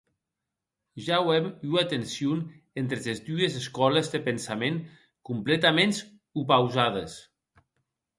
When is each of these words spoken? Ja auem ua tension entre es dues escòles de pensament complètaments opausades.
Ja 1.07 1.17
auem 1.25 1.47
ua 1.71 1.83
tension 1.91 2.39
entre 2.81 2.99
es 3.13 3.19
dues 3.27 3.57
escòles 3.59 4.09
de 4.13 4.21
pensament 4.29 4.79
complètaments 5.29 6.01
opausades. 6.45 7.19